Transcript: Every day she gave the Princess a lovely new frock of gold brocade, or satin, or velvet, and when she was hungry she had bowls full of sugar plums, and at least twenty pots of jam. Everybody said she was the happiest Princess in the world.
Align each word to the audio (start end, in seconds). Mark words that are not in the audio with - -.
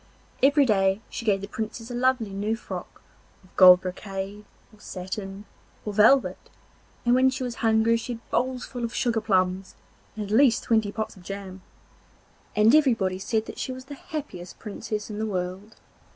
Every 0.41 0.65
day 0.65 0.99
she 1.11 1.25
gave 1.25 1.41
the 1.41 1.47
Princess 1.47 1.91
a 1.91 1.93
lovely 1.93 2.31
new 2.31 2.55
frock 2.55 3.03
of 3.43 3.55
gold 3.55 3.81
brocade, 3.81 4.45
or 4.73 4.79
satin, 4.79 5.45
or 5.85 5.93
velvet, 5.93 6.49
and 7.05 7.13
when 7.13 7.29
she 7.29 7.43
was 7.43 7.57
hungry 7.57 7.97
she 7.97 8.13
had 8.13 8.29
bowls 8.31 8.65
full 8.65 8.83
of 8.83 8.95
sugar 8.95 9.21
plums, 9.21 9.75
and 10.15 10.25
at 10.25 10.31
least 10.35 10.63
twenty 10.63 10.91
pots 10.91 11.15
of 11.17 11.21
jam. 11.21 11.61
Everybody 12.55 13.19
said 13.19 13.55
she 13.59 13.71
was 13.71 13.85
the 13.85 13.93
happiest 13.93 14.57
Princess 14.57 15.11
in 15.11 15.19
the 15.19 15.27
world. 15.27 15.75